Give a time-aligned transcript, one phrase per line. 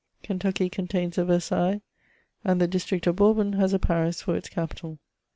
[0.23, 1.79] Kentucky contains a Versailles;
[2.43, 4.97] and the district of Bourbon has a Pans for its capital.